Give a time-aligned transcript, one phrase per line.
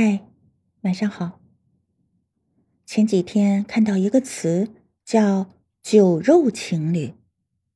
[0.00, 0.20] 嗨，
[0.82, 1.40] 晚上好。
[2.86, 4.68] 前几天看到一个词
[5.04, 5.50] 叫
[5.82, 7.14] “酒肉情侣”，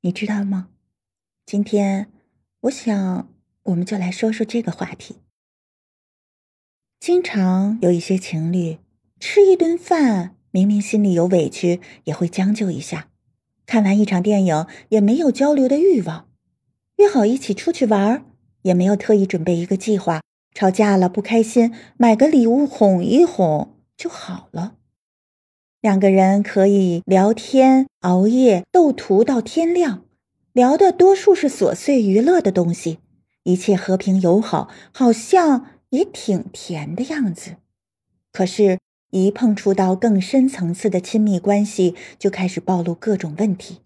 [0.02, 0.69] 你知道吗？
[1.45, 2.12] 今天
[2.61, 3.29] 我想，
[3.64, 5.16] 我们就来说说这个话题。
[7.00, 8.79] 经常有一些情侣
[9.18, 13.09] 吃一顿饭，明明心里有委屈，也会将就一下；
[13.66, 16.29] 看完一场电影，也没有交流的欲望；
[16.98, 18.25] 约好一起出去玩，
[18.62, 20.20] 也没有特意准备一个计划。
[20.55, 24.75] 吵架了不开心，买个礼物哄一哄就好了。
[25.81, 30.04] 两个人可以聊天、熬夜、斗图到天亮，
[30.53, 32.98] 聊的多数是琐碎娱乐的东西，
[33.42, 37.56] 一切和平友好，好像也挺甜的样子。
[38.31, 38.78] 可是，
[39.11, 43.81] 一碰触到更深层次的亲密关系，就开始暴露各种问题，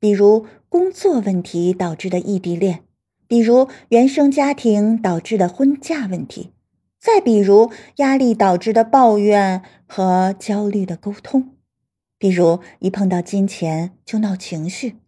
[0.00, 2.84] 比如工作问题导致的异地恋。
[3.34, 6.52] 比如原生家庭导致的婚嫁问题，
[7.00, 11.56] 再比如压力导致的抱怨和焦虑的沟通，
[12.16, 14.98] 比如一碰到金钱就闹情绪，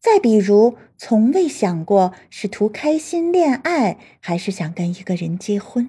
[0.00, 5.88] 再比如从未想过是图开心恋爱还是想跟一个人结婚，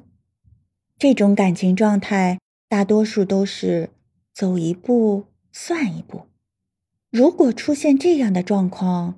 [0.99, 2.37] 这种感情状态
[2.69, 3.89] 大多数都是
[4.31, 6.27] 走一步算一步。
[7.09, 9.15] 如果出现这样的状况，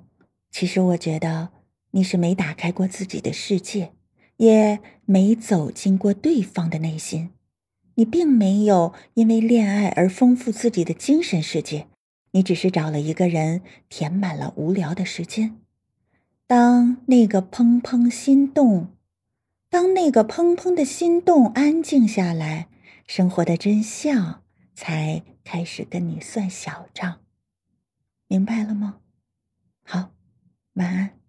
[0.50, 1.50] 其实我觉得。
[1.92, 3.92] 你是没打开过自己的世界，
[4.36, 7.30] 也没走进过对方的内心。
[7.96, 11.88] 你并没有因为恋爱而丰富自己的精神世界，
[12.30, 15.58] 你只是找了一个人填满了无聊的时间。
[16.46, 18.88] 当那个砰砰心动，
[19.68, 22.68] 当那个砰砰的心动安静下来，
[23.06, 24.42] 生活的真相
[24.74, 27.20] 才开始跟你算小账。
[28.28, 28.98] 明白了吗？
[29.84, 30.12] 好，
[30.74, 31.19] 晚安。